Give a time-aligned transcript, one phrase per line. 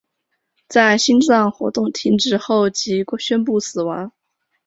[0.67, 4.11] 在心脏活动停止后即宣布死亡。